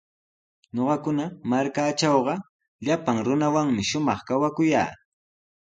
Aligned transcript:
Ñuqakuna 0.75 1.25
markaatrawqa 1.49 2.35
llapan 2.85 3.17
runawanmi 3.25 3.81
shumaq 3.89 4.19
kawakuyaa. 4.27 4.91